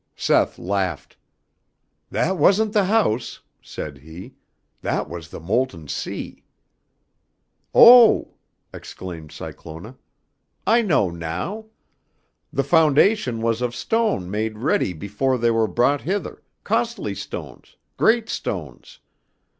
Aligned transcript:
Seth 0.15 0.57
laughed. 0.57 1.15
"That 2.09 2.35
wasn't 2.35 2.73
the 2.73 2.85
house," 2.85 3.41
said 3.61 3.99
he. 3.99 4.33
"That 4.81 5.07
was 5.07 5.29
the 5.29 5.39
molten 5.39 5.87
sea." 5.89 6.43
"Oh!" 7.75 8.33
exclaimed 8.73 9.31
Cyclona. 9.31 9.95
"I 10.65 10.81
know 10.81 11.11
now. 11.11 11.65
The 12.51 12.63
foundation 12.63 13.43
was 13.43 13.61
of 13.61 13.75
stone 13.75 14.31
made 14.31 14.57
ready 14.57 14.91
before 14.93 15.37
they 15.37 15.51
were 15.51 15.67
brought 15.67 16.01
hither, 16.01 16.41
costly 16.63 17.13
stones, 17.13 17.75
great 17.95 18.27
stones. 18.27 19.01